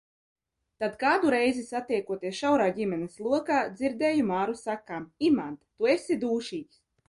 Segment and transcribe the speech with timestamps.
[0.83, 6.87] Tad kādu reizi satiekoties šaurā ģimenes lokā, dzirdēju Māru sakām: Imant, Tu esi dūšīgs.